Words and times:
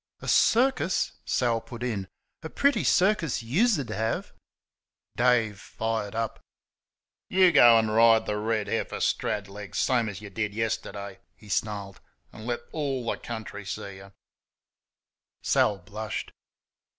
"A 0.19 0.27
CIRCUS!" 0.27 1.11
Sal 1.25 1.61
put 1.61 1.83
in 1.83 2.07
"a 2.41 2.49
PRETTY 2.49 2.83
circus 2.85 3.43
YOUS'D 3.43 3.89
have!" 3.89 4.33
Dave 5.15 5.59
fired 5.59 6.15
up. 6.15 6.39
"YOU 7.29 7.51
go 7.51 7.77
and 7.77 7.93
ride 7.93 8.25
the 8.25 8.37
red 8.37 8.67
heifer, 8.67 8.99
strad 8.99 9.47
legs, 9.47 9.77
same 9.77 10.09
as 10.09 10.19
y' 10.19 10.29
did 10.29 10.55
yesterday," 10.55 11.19
he 11.35 11.49
snarled, 11.49 12.01
"an' 12.33 12.47
let 12.47 12.61
all 12.71 13.05
the 13.05 13.15
country 13.17 13.63
see 13.63 13.97
y'." 14.01 14.11
Sal 15.43 15.77
blushed. 15.77 16.31